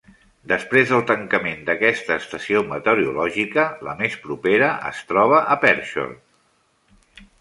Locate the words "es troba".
4.93-5.43